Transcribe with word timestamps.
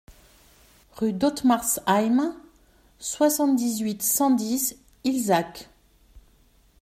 Rue 0.93 1.13
d'Ottmarsheim, 1.13 2.35
soixante-huit, 2.97 4.01
cent 4.01 4.31
dix 4.31 4.75
Illzach 5.03 5.69